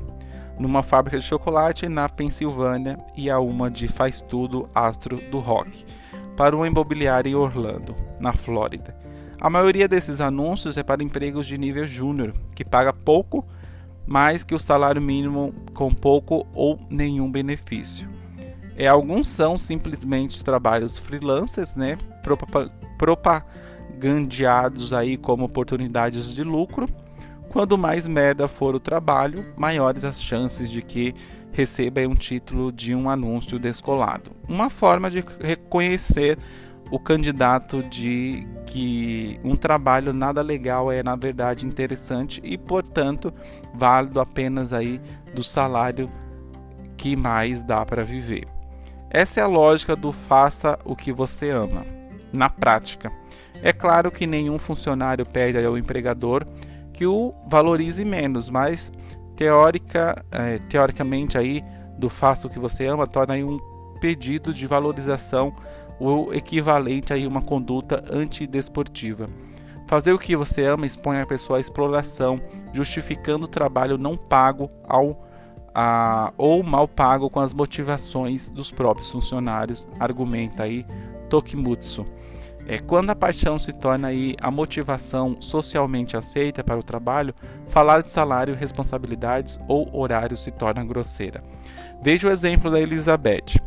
numa 0.59 0.83
fábrica 0.83 1.18
de 1.18 1.25
chocolate 1.25 1.88
na 1.88 2.09
Pensilvânia 2.09 2.99
e 3.16 3.30
a 3.30 3.38
uma 3.40 3.71
de 3.71 3.88
Faz 3.88 4.21
Tudo 4.21 4.68
Astro 4.75 5.16
do 5.30 5.38
Rock, 5.38 5.85
para 6.37 6.54
uma 6.54 6.66
imobiliária 6.66 7.30
em 7.30 7.35
Orlando, 7.35 7.95
na 8.21 8.33
Flórida. 8.33 8.97
A 9.40 9.49
maioria 9.49 9.87
desses 9.87 10.21
anúncios 10.21 10.76
é 10.76 10.83
para 10.83 11.02
empregos 11.02 11.47
de 11.47 11.57
nível 11.57 11.87
júnior, 11.87 12.33
que 12.54 12.64
paga 12.64 12.92
pouco 12.92 13.47
mais 14.07 14.42
que 14.42 14.54
o 14.54 14.59
salário 14.59 15.02
mínimo 15.02 15.54
com 15.75 15.92
pouco 15.92 16.47
ou 16.54 16.80
nenhum 16.88 17.30
benefício. 17.30 18.09
É, 18.76 18.87
alguns 18.87 19.28
são 19.28 19.59
simplesmente 19.59 20.42
trabalhos 20.42 20.97
freelancers, 20.99 21.75
né, 21.75 21.99
propagandeados 23.99 24.93
aí 24.93 25.17
como 25.17 25.45
oportunidades 25.45 26.33
de 26.35 26.45
lucro. 26.45 26.88
Quando 27.50 27.76
mais 27.76 28.07
merda 28.07 28.47
for 28.47 28.75
o 28.75 28.81
trabalho, 28.81 29.45
maiores 29.57 30.05
as 30.05 30.23
chances 30.23 30.71
de 30.71 30.83
que 30.83 31.14
receba 31.50 32.00
um 32.07 32.14
título 32.14 32.71
de 32.71 32.95
um 32.95 33.11
anúncio 33.11 33.59
descolado. 33.59 34.31
Uma 34.49 34.71
forma 34.71 35.11
de 35.11 35.25
reconhecer 35.40 36.38
o 36.90 36.99
candidato 36.99 37.83
de 37.83 38.47
que 38.67 39.40
um 39.43 39.57
trabalho 39.57 40.12
nada 40.12 40.40
legal 40.40 40.93
é 40.93 41.02
na 41.02 41.17
verdade 41.17 41.67
interessante 41.67 42.40
e 42.45 42.57
portanto 42.57 43.33
válido 43.75 44.21
apenas 44.21 44.73
aí 44.73 45.00
do 45.35 45.43
salário 45.43 46.11
que 46.97 47.17
mais 47.17 47.62
dá 47.62 47.85
para 47.85 48.05
viver. 48.05 48.47
Essa 49.11 49.40
é 49.40 49.43
a 49.43 49.47
lógica 49.47 49.97
do 49.97 50.12
faça 50.12 50.78
o 50.85 50.95
que 50.95 51.12
você 51.12 51.50
ama. 51.50 51.85
Na 52.31 52.50
prática, 52.50 53.11
é 53.62 53.72
claro 53.72 54.10
que 54.10 54.26
nenhum 54.26 54.58
funcionário 54.58 55.26
pede 55.26 55.64
ao 55.64 55.76
empregador 55.76 56.46
que 56.92 57.06
o 57.06 57.34
valorize 57.46 58.04
menos, 58.04 58.50
mas 58.50 58.92
teórica, 59.36 60.24
é, 60.32 60.58
teoricamente 60.58 61.38
aí 61.38 61.62
do 61.96 62.08
faça 62.08 62.46
o 62.46 62.50
que 62.50 62.58
você 62.58 62.86
ama 62.86 63.06
torna 63.06 63.34
aí 63.34 63.44
um 63.44 63.58
pedido 64.00 64.52
de 64.52 64.66
valorização 64.66 65.52
o 66.00 66.32
equivalente 66.32 67.12
a 67.12 67.16
uma 67.16 67.42
conduta 67.42 68.04
antidesportiva. 68.10 69.26
Fazer 69.86 70.12
o 70.12 70.18
que 70.18 70.36
você 70.36 70.64
ama 70.66 70.86
expõe 70.86 71.20
a 71.20 71.26
pessoa 71.26 71.58
à 71.58 71.60
exploração, 71.60 72.40
justificando 72.72 73.46
o 73.46 73.48
trabalho 73.48 73.96
não 73.96 74.16
pago 74.16 74.68
ao, 74.86 75.26
a, 75.74 76.32
ou 76.36 76.62
mal 76.62 76.86
pago 76.86 77.30
com 77.30 77.40
as 77.40 77.54
motivações 77.54 78.50
dos 78.50 78.70
próprios 78.70 79.10
funcionários, 79.10 79.88
argumenta 79.98 80.64
aí 80.64 80.84
Tokimutsu. 81.28 82.04
É, 82.70 82.78
quando 82.78 83.08
a 83.08 83.16
paixão 83.16 83.58
se 83.58 83.72
torna 83.72 84.08
aí 84.08 84.37
a 84.42 84.50
motivação 84.50 85.40
socialmente 85.40 86.18
aceita 86.18 86.62
para 86.62 86.78
o 86.78 86.82
trabalho, 86.82 87.34
falar 87.66 88.02
de 88.02 88.10
salário, 88.10 88.54
responsabilidades 88.54 89.58
ou 89.66 89.88
horário 89.98 90.37
se 90.37 90.50
torna 90.50 90.84
grosseira. 90.84 91.42
Veja 92.02 92.28
o 92.28 92.30
exemplo 92.30 92.70
da 92.70 92.78
Elizabeth 92.78 93.58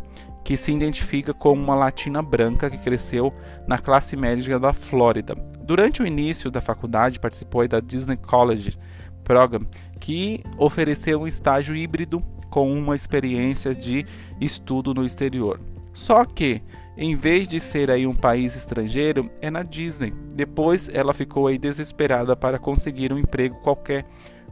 que 0.44 0.56
se 0.58 0.72
identifica 0.72 1.34
como 1.34 1.62
uma 1.62 1.76
latina 1.76 2.22
branca 2.22 2.70
que 2.70 2.78
cresceu 2.78 3.34
na 3.68 3.78
classe 3.78 4.16
média 4.16 4.60
da 4.60 4.74
Flórida. 4.74 5.36
Durante 5.64 6.02
o 6.02 6.06
início 6.06 6.52
da 6.52 6.62
faculdade, 6.62 7.20
participou 7.20 7.68
da 7.68 7.80
Disney 7.80 8.18
College 8.18 8.78
Program, 9.24 9.62
que 10.00 10.44
ofereceu 10.58 11.22
um 11.22 11.28
estágio 11.28 11.76
híbrido 11.76 12.24
com 12.50 12.72
uma 12.72 12.96
experiência 12.96 13.74
de 13.74 14.06
estudo 14.40 14.94
no 14.94 15.06
exterior. 15.06 15.60
Só 15.94 16.26
que, 16.26 16.62
em 16.98 17.16
vez 17.16 17.48
de 17.48 17.60
ser 17.60 17.90
aí 17.90 18.06
um 18.06 18.16
país 18.16 18.56
estrangeiro, 18.56 19.30
é 19.42 19.50
na 19.50 19.64
Disney. 19.64 20.14
Depois 20.34 20.90
ela 20.94 21.14
ficou 21.14 21.48
aí 21.48 21.58
desesperada 21.58 22.36
para 22.36 22.60
conseguir 22.60 23.14
um 23.14 23.18
emprego 23.18 23.56
qualquer, 23.62 24.06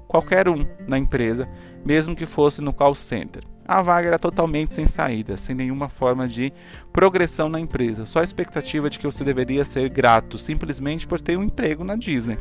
qualquer 0.08 0.48
um 0.48 0.65
na 0.88 0.98
empresa, 0.98 1.50
mesmo 1.86 2.15
que 2.15 2.25
fosse 2.25 2.62
no 2.62 2.74
call 2.74 2.96
center. 2.96 3.43
A 3.67 3.84
vaga 3.84 4.08
era 4.08 4.17
totalmente 4.17 4.74
sem 4.74 4.88
saída, 4.88 5.38
sem 5.38 5.53
nenhuma 5.53 5.89
forma 5.89 6.27
de 6.27 6.51
progressão 6.91 7.48
na 7.50 7.60
empresa, 7.60 8.03
só 8.03 8.19
a 8.19 8.24
expectativa 8.24 8.89
de 8.89 8.98
que 8.98 9.05
você 9.05 9.24
deveria 9.24 9.63
ser 9.63 9.89
grato 9.89 10.39
simplesmente 10.39 11.05
por 11.05 11.22
ter 11.22 11.38
um 11.38 11.43
emprego 11.43 11.84
na 11.84 11.96
Disney. 11.96 12.39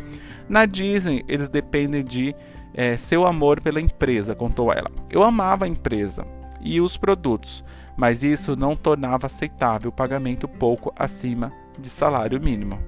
Na 0.49 0.65
Disney, 0.65 1.23
eles 1.29 1.51
dependem 1.51 2.03
de 2.03 2.35
é, 2.73 2.97
seu 2.97 3.27
amor 3.27 3.61
pela 3.61 3.79
empresa, 3.79 4.35
contou 4.35 4.73
ela. 4.73 4.89
Eu 5.11 5.23
amava 5.23 5.67
a 5.67 5.69
empresa 5.69 6.25
e 6.61 6.81
os 6.81 6.97
produtos, 6.97 7.65
mas 7.97 8.23
isso 8.23 8.57
não 8.57 8.77
tornava 8.77 9.27
aceitável 9.27 9.91
o 9.91 9.93
pagamento 9.93 10.47
pouco 10.47 10.93
acima 10.97 11.53
de 11.79 11.89
salário 11.89 12.41
mínimo. 12.41 12.79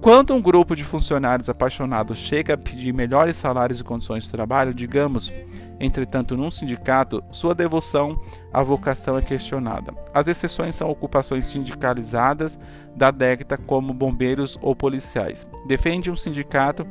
Quando 0.00 0.34
um 0.34 0.42
grupo 0.42 0.76
de 0.76 0.84
funcionários 0.84 1.48
apaixonados 1.48 2.18
chega 2.18 2.54
a 2.54 2.58
pedir 2.58 2.92
melhores 2.92 3.36
salários 3.36 3.80
e 3.80 3.84
condições 3.84 4.24
de 4.24 4.30
trabalho, 4.30 4.74
digamos, 4.74 5.32
entretanto, 5.80 6.36
num 6.36 6.50
sindicato, 6.50 7.24
sua 7.30 7.54
devoção 7.54 8.20
à 8.52 8.62
vocação 8.62 9.16
é 9.16 9.22
questionada. 9.22 9.94
As 10.12 10.28
exceções 10.28 10.74
são 10.74 10.90
ocupações 10.90 11.46
sindicalizadas 11.46 12.58
da 12.94 13.10
década, 13.10 13.56
como 13.56 13.92
bombeiros 13.92 14.58
ou 14.60 14.76
policiais. 14.76 15.48
Defende 15.66 16.10
um 16.10 16.16
sindicato 16.16 16.86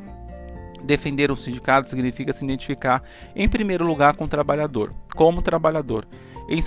Defender 0.85 1.31
um 1.31 1.35
sindicato 1.35 1.89
significa 1.89 2.31
se 2.31 2.45
identificar, 2.45 3.01
em 3.35 3.49
primeiro 3.49 3.85
lugar, 3.85 4.15
com 4.15 4.25
o 4.25 4.27
trabalhador, 4.27 4.91
como 5.15 5.41
trabalhador, 5.41 6.07
em 6.47 6.61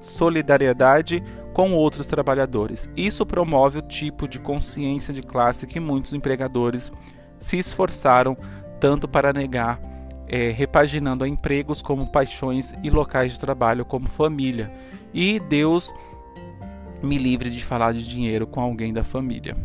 solidariedade 0.00 1.22
com 1.52 1.72
outros 1.72 2.06
trabalhadores. 2.06 2.88
Isso 2.96 3.26
promove 3.26 3.78
o 3.78 3.82
tipo 3.82 4.26
de 4.26 4.38
consciência 4.38 5.12
de 5.12 5.22
classe 5.22 5.66
que 5.66 5.80
muitos 5.80 6.14
empregadores 6.14 6.90
se 7.38 7.58
esforçaram 7.58 8.36
tanto 8.80 9.08
para 9.08 9.32
negar, 9.32 9.80
é, 10.28 10.50
repaginando 10.50 11.24
a 11.24 11.28
empregos 11.28 11.82
como 11.82 12.10
paixões 12.10 12.72
e 12.82 12.90
locais 12.90 13.32
de 13.32 13.40
trabalho 13.40 13.84
como 13.84 14.08
família. 14.08 14.72
E 15.12 15.40
Deus 15.40 15.92
me 17.02 17.18
livre 17.18 17.50
de 17.50 17.64
falar 17.64 17.92
de 17.92 18.08
dinheiro 18.08 18.46
com 18.46 18.60
alguém 18.60 18.92
da 18.92 19.04
família. 19.04 19.56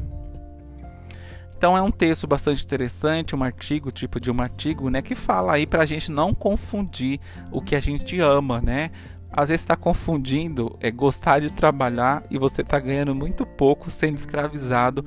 Então 1.63 1.77
é 1.77 1.81
um 1.81 1.91
texto 1.91 2.27
bastante 2.27 2.61
interessante, 2.61 3.33
um 3.33 3.41
artigo, 3.41 3.89
tipo 3.89 4.19
de 4.19 4.29
um 4.29 4.41
artigo, 4.41 4.89
né, 4.89 5.01
que 5.01 5.15
fala 5.15 5.53
aí 5.53 5.65
para 5.65 5.83
a 5.83 5.85
gente 5.85 6.11
não 6.11 6.33
confundir 6.33 7.21
o 7.53 7.61
que 7.61 7.73
a 7.73 7.79
gente 7.79 8.19
ama, 8.19 8.59
né, 8.59 8.91
às 9.31 9.47
vezes 9.47 9.61
está 9.61 9.77
confundindo 9.77 10.77
é 10.81 10.91
gostar 10.91 11.39
de 11.39 11.53
trabalhar 11.53 12.21
e 12.29 12.37
você 12.37 12.63
está 12.63 12.77
ganhando 12.81 13.15
muito 13.15 13.45
pouco 13.45 13.89
sendo 13.89 14.17
escravizado 14.17 15.05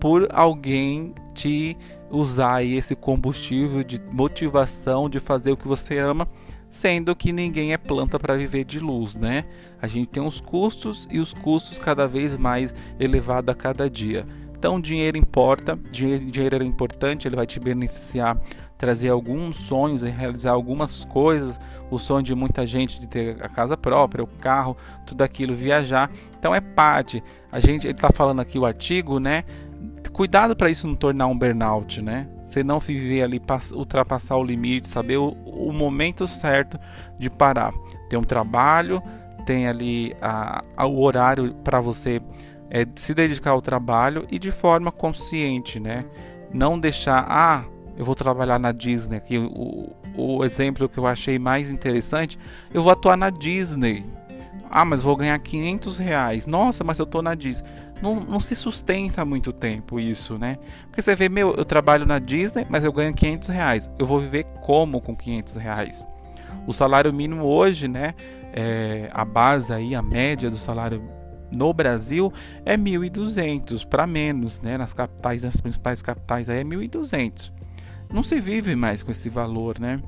por 0.00 0.26
alguém 0.32 1.12
te 1.34 1.76
usar 2.10 2.64
esse 2.64 2.96
combustível 2.96 3.84
de 3.84 4.00
motivação 4.10 5.06
de 5.06 5.20
fazer 5.20 5.52
o 5.52 5.56
que 5.56 5.68
você 5.68 5.98
ama, 5.98 6.26
sendo 6.70 7.14
que 7.14 7.30
ninguém 7.30 7.74
é 7.74 7.76
planta 7.76 8.18
para 8.18 8.38
viver 8.38 8.64
de 8.64 8.80
luz, 8.80 9.16
né? 9.16 9.44
A 9.82 9.86
gente 9.86 10.06
tem 10.06 10.22
os 10.22 10.40
custos 10.40 11.06
e 11.10 11.20
os 11.20 11.34
custos 11.34 11.78
cada 11.78 12.08
vez 12.08 12.38
mais 12.38 12.74
elevados 12.98 13.52
a 13.52 13.54
cada 13.54 13.90
dia. 13.90 14.26
Então, 14.60 14.78
dinheiro 14.78 15.16
importa, 15.16 15.74
dinheiro, 15.90 16.62
é 16.62 16.66
importante, 16.66 17.26
ele 17.26 17.34
vai 17.34 17.46
te 17.46 17.58
beneficiar 17.58 18.38
trazer 18.76 19.08
alguns 19.08 19.56
sonhos 19.56 20.02
e 20.02 20.10
realizar 20.10 20.52
algumas 20.52 21.02
coisas, 21.04 21.58
o 21.90 21.98
sonho 21.98 22.22
de 22.22 22.34
muita 22.34 22.66
gente 22.66 23.00
de 23.00 23.06
ter 23.06 23.42
a 23.42 23.48
casa 23.48 23.74
própria, 23.74 24.22
o 24.22 24.26
carro, 24.26 24.76
tudo 25.06 25.22
aquilo, 25.22 25.54
viajar. 25.54 26.10
Então 26.38 26.54
é 26.54 26.60
parte. 26.60 27.22
A 27.50 27.58
gente 27.58 27.88
está 27.88 28.10
falando 28.10 28.40
aqui 28.40 28.58
o 28.58 28.66
artigo, 28.66 29.18
né? 29.18 29.44
Cuidado 30.12 30.54
para 30.54 30.68
isso 30.70 30.86
não 30.86 30.94
tornar 30.94 31.26
um 31.26 31.38
burnout, 31.38 32.02
né? 32.02 32.28
Você 32.44 32.62
não 32.62 32.78
viver 32.78 33.22
ali, 33.22 33.40
ultrapassar 33.72 34.36
o 34.36 34.44
limite, 34.44 34.88
saber 34.88 35.16
o, 35.16 35.28
o 35.28 35.72
momento 35.72 36.26
certo 36.26 36.78
de 37.18 37.30
parar. 37.30 37.72
Tem 38.10 38.18
um 38.18 38.24
trabalho, 38.24 39.02
tem 39.44 39.66
ali 39.68 40.14
a, 40.20 40.62
a 40.76 40.86
o 40.86 41.00
horário 41.00 41.54
para 41.64 41.80
você 41.80 42.20
é, 42.70 42.86
se 42.94 43.12
dedicar 43.12 43.50
ao 43.50 43.60
trabalho 43.60 44.26
e 44.30 44.38
de 44.38 44.50
forma 44.50 44.92
consciente, 44.92 45.80
né? 45.80 46.04
Não 46.52 46.78
deixar, 46.78 47.26
ah, 47.28 47.64
eu 47.96 48.04
vou 48.04 48.14
trabalhar 48.14 48.58
na 48.58 48.72
Disney. 48.72 49.16
Aqui, 49.16 49.36
o, 49.36 49.92
o 50.16 50.44
exemplo 50.44 50.88
que 50.88 50.98
eu 50.98 51.06
achei 51.06 51.38
mais 51.38 51.70
interessante, 51.72 52.38
eu 52.72 52.82
vou 52.82 52.92
atuar 52.92 53.16
na 53.16 53.28
Disney. 53.28 54.06
Ah, 54.70 54.84
mas 54.84 55.02
vou 55.02 55.16
ganhar 55.16 55.38
500 55.38 55.98
reais. 55.98 56.46
Nossa, 56.46 56.84
mas 56.84 56.98
eu 56.98 57.06
tô 57.06 57.20
na 57.20 57.34
Disney. 57.34 57.68
Não, 58.00 58.20
não 58.20 58.40
se 58.40 58.56
sustenta 58.56 59.24
muito 59.24 59.52
tempo 59.52 60.00
isso, 60.00 60.38
né? 60.38 60.58
Porque 60.86 61.02
você 61.02 61.14
vê, 61.14 61.28
meu, 61.28 61.54
eu 61.54 61.64
trabalho 61.64 62.06
na 62.06 62.18
Disney, 62.18 62.66
mas 62.68 62.84
eu 62.84 62.92
ganho 62.92 63.12
500 63.12 63.48
reais. 63.48 63.90
Eu 63.98 64.06
vou 64.06 64.20
viver 64.20 64.44
como 64.62 65.00
com 65.00 65.14
500 65.14 65.56
reais? 65.56 66.06
O 66.66 66.72
salário 66.72 67.12
mínimo 67.12 67.44
hoje, 67.44 67.88
né? 67.88 68.14
É, 68.52 69.10
a 69.12 69.24
base 69.24 69.72
aí, 69.72 69.94
a 69.94 70.00
média 70.00 70.50
do 70.50 70.56
salário 70.56 71.02
no 71.50 71.72
Brasil 71.72 72.32
é 72.64 72.76
1.200 72.76 73.86
para 73.86 74.06
menos, 74.06 74.60
né? 74.60 74.78
Nas 74.78 74.92
capitais, 74.92 75.42
nas 75.42 75.60
principais 75.60 76.02
capitais 76.02 76.48
aí 76.48 76.58
é 76.58 76.64
1.200 76.64 77.60
não 78.12 78.22
se 78.22 78.40
vive 78.40 78.74
mais 78.74 79.02
com 79.02 79.10
esse 79.10 79.28
valor, 79.28 79.78
né? 79.78 80.00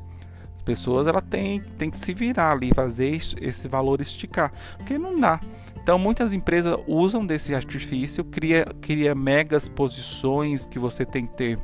As 0.54 0.62
pessoas 0.62 1.06
ela 1.06 1.20
tem, 1.20 1.60
tem 1.78 1.90
que 1.90 1.98
se 1.98 2.12
virar 2.12 2.52
ali, 2.52 2.72
fazer 2.74 3.10
esse 3.40 3.68
valor 3.68 4.00
esticar, 4.00 4.52
porque 4.76 4.98
não 4.98 5.18
dá. 5.18 5.40
Então 5.82 5.98
muitas 5.98 6.32
empresas 6.32 6.76
usam 6.86 7.24
desse 7.26 7.54
artifício, 7.54 8.24
cria, 8.24 8.64
cria 8.80 9.14
megas 9.14 9.68
posições 9.68 10.66
que 10.66 10.78
você 10.78 11.04
tem 11.04 11.26
que 11.26 11.34
ter 11.34 11.58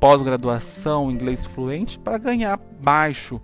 pós-graduação, 0.00 1.10
inglês 1.10 1.46
fluente 1.46 1.98
para 1.98 2.18
ganhar 2.18 2.58
baixo. 2.80 3.40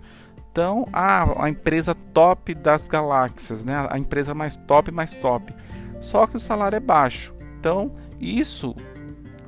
Então, 0.51 0.87
a, 0.91 1.45
a 1.45 1.49
empresa 1.49 1.93
top 1.93 2.55
das 2.55 2.87
galáxias, 2.87 3.63
né? 3.63 3.87
A 3.91 3.99
empresa 3.99 4.33
mais 4.33 4.57
top, 4.57 4.89
mais 4.91 5.13
top. 5.13 5.53
Só 5.99 6.27
que 6.27 6.37
o 6.37 6.39
salário 6.39 6.75
é 6.75 6.79
baixo. 6.79 7.33
Então, 7.59 7.91
isso 8.19 8.75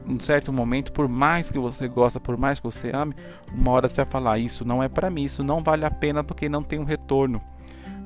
um 0.09 0.19
certo 0.19 0.51
momento, 0.51 0.91
por 0.91 1.07
mais 1.07 1.51
que 1.51 1.59
você 1.59 1.87
gosta, 1.87 2.19
por 2.19 2.35
mais 2.35 2.59
que 2.59 2.65
você 2.65 2.89
ame, 2.91 3.13
uma 3.53 3.71
hora 3.71 3.87
você 3.87 3.97
vai 3.97 4.05
falar: 4.05 4.39
Isso 4.39 4.65
não 4.65 4.81
é 4.81 4.89
para 4.89 5.09
mim, 5.09 5.23
isso 5.23 5.43
não 5.43 5.61
vale 5.61 5.85
a 5.85 5.91
pena 5.91 6.23
porque 6.23 6.49
não 6.49 6.63
tem 6.63 6.79
um 6.79 6.83
retorno. 6.83 7.39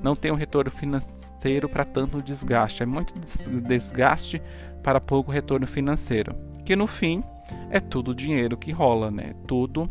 Não 0.02 0.18
tem 0.18 0.30
um 0.30 0.36
retorno 0.36 0.70
financeiro 0.70 1.70
para 1.70 1.86
tanto 1.86 2.22
desgaste. 2.22 2.84
É 2.84 2.86
muito 2.86 3.14
desgaste 3.62 4.42
para 4.84 5.00
pouco 5.00 5.32
retorno 5.32 5.66
financeiro. 5.66 6.36
Que 6.66 6.76
no 6.76 6.88
fim 6.88 7.24
é 7.70 7.80
tudo 7.80 8.14
dinheiro 8.14 8.58
que 8.58 8.70
rola, 8.72 9.10
né? 9.10 9.34
Tudo. 9.48 9.90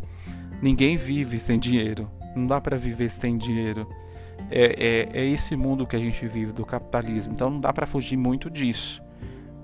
Ninguém 0.61 0.97
vive 0.97 1.39
sem 1.39 1.57
dinheiro. 1.57 2.11
Não 2.35 2.45
dá 2.45 2.61
para 2.61 2.77
viver 2.77 3.09
sem 3.09 3.35
dinheiro. 3.39 3.87
É, 4.55 5.09
é, 5.15 5.21
é, 5.21 5.25
esse 5.25 5.55
mundo 5.55 5.87
que 5.87 5.95
a 5.95 5.99
gente 5.99 6.27
vive 6.27 6.51
do 6.51 6.63
capitalismo. 6.63 7.33
Então 7.33 7.49
não 7.49 7.59
dá 7.59 7.73
para 7.73 7.87
fugir 7.87 8.17
muito 8.17 8.51
disso 8.51 9.01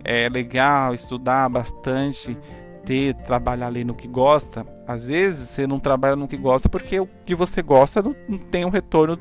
é 0.03 0.29
legal 0.29 0.93
estudar 0.93 1.49
bastante, 1.49 2.37
ter, 2.85 3.13
trabalhar 3.15 3.67
ali 3.67 3.83
no 3.83 3.93
que 3.93 4.07
gosta. 4.07 4.65
Às 4.87 5.07
vezes 5.07 5.49
você 5.49 5.67
não 5.67 5.79
trabalha 5.79 6.15
no 6.15 6.27
que 6.27 6.37
gosta 6.37 6.69
porque 6.69 6.99
o 6.99 7.07
que 7.25 7.35
você 7.35 7.61
gosta 7.61 8.01
não, 8.01 8.15
não 8.27 8.37
tem 8.37 8.65
um 8.65 8.69
retorno 8.69 9.17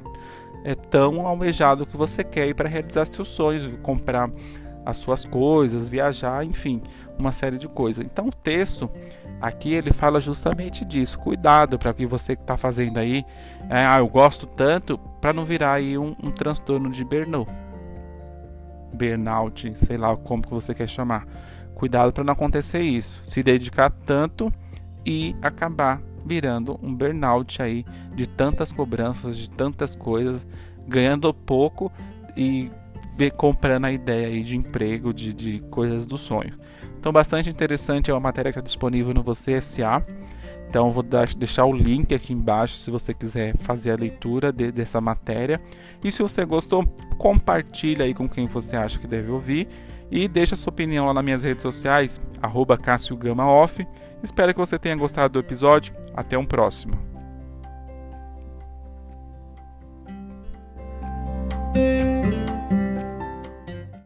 é, 0.65 0.75
tão 0.75 1.27
almejado 1.27 1.87
que 1.87 1.97
você 1.97 2.25
quer 2.25 2.55
para 2.55 2.69
realizar 2.69 3.05
seus 3.07 3.29
sonhos, 3.29 3.71
comprar 3.83 4.31
as 4.85 4.97
suas 4.97 5.25
coisas, 5.25 5.89
viajar, 5.89 6.45
enfim, 6.45 6.83
uma 7.19 7.33
série 7.33 7.59
de 7.59 7.69
coisas. 7.69 8.05
Então 8.05 8.29
o 8.29 8.33
texto 8.33 8.89
aqui 9.41 9.73
ele 9.73 9.93
fala 9.93 10.21
justamente 10.21 10.85
disso. 10.85 11.19
Cuidado 11.19 11.79
para 11.79 11.93
que 11.93 12.07
você 12.07 12.37
que 12.37 12.43
está 12.43 12.57
fazendo 12.57 12.99
aí, 12.99 13.25
é, 13.69 13.87
ah, 13.87 13.99
eu 13.99 14.09
gosto 14.09 14.47
tanto, 14.47 14.99
para 15.21 15.33
não 15.33 15.45
virar 15.45 15.75
aí 15.75 15.97
um, 15.99 16.15
um 16.23 16.31
transtorno 16.31 16.91
de 16.91 17.05
burnout 17.05 17.51
burnout, 18.93 19.73
sei 19.77 19.97
lá 19.97 20.17
como 20.17 20.43
que 20.43 20.51
você 20.51 20.75
quer 20.75 20.89
chamar. 20.89 21.27
Cuidado 21.75 22.13
para 22.13 22.25
não 22.25 22.33
acontecer 22.33 22.81
isso. 22.81 23.23
Se 23.25 23.43
dedicar 23.43 23.91
tanto 23.91 24.53
e 25.07 25.37
acabar 25.41 26.01
virando 26.27 26.79
um 26.83 26.95
burnout 26.95 27.63
aí 27.63 27.85
de 28.15 28.29
tantas 28.29 28.73
cobranças, 28.73 29.37
de 29.37 29.51
tantas 29.51 29.95
coisas, 29.95 30.47
ganhando 30.87 31.33
pouco 31.33 31.93
e 32.37 32.71
comprando 33.37 33.87
a 33.87 33.93
ideia 33.93 34.29
aí 34.29 34.43
de 34.43 34.57
emprego, 34.57 35.13
de, 35.13 35.33
de 35.33 35.61
coisas 35.71 36.07
do 36.07 36.19
sonho. 36.19 36.55
Então, 36.99 37.13
bastante 37.13 37.49
interessante 37.49 38.11
é 38.11 38.15
uma 38.15 38.21
matéria 38.21 38.53
que 38.53 38.59
está 38.59 38.67
disponível 38.67 39.15
no 39.15 39.23
Você 39.23 39.61
SA. 39.61 40.05
Então, 40.69 40.91
vou 40.91 41.03
deixar 41.03 41.65
o 41.65 41.73
link 41.73 42.15
aqui 42.15 42.33
embaixo 42.33 42.75
se 42.75 42.91
você 42.91 43.15
quiser 43.15 43.57
fazer 43.57 43.93
a 43.93 43.97
leitura 43.97 44.53
de, 44.53 44.71
dessa 44.71 45.01
matéria. 45.01 45.61
E 46.03 46.11
se 46.11 46.23
você 46.23 46.45
gostou, 46.45 46.85
compartilha 47.17 48.05
aí 48.05 48.13
com 48.13 48.29
quem 48.29 48.47
você 48.47 48.77
acha 48.77 48.99
que 48.99 49.07
deve 49.07 49.31
ouvir. 49.31 49.69
E 50.11 50.27
deixa 50.27 50.57
sua 50.57 50.71
opinião 50.71 51.07
lá 51.07 51.15
nas 51.15 51.25
minhas 51.25 51.43
redes 51.45 51.63
sociais, 51.63 52.21
arroba 52.43 52.77
CássioGamaOff. 52.77 53.87
Espero 54.23 54.53
que 54.53 54.59
você 54.59 54.79
tenha 54.79 54.97
gostado 54.97 55.35
do 55.35 55.39
episódio. 55.39 55.95
Até 56.15 56.37
um 56.37 56.45
próximo. 56.45 57.09